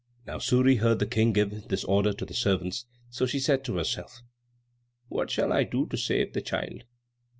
Now 0.25 0.39
Suri 0.39 0.79
heard 0.79 0.97
the 0.97 1.05
King 1.05 1.31
give 1.31 1.67
this 1.67 1.83
order 1.83 2.11
to 2.11 2.25
the 2.25 2.33
servants, 2.33 2.87
so 3.11 3.27
she 3.27 3.37
said 3.39 3.63
to 3.65 3.77
herself, 3.77 4.23
"What 5.09 5.29
shall 5.29 5.53
I 5.53 5.63
do 5.63 5.85
to 5.85 5.95
save 5.95 6.33
the 6.33 6.41
child?" 6.41 6.85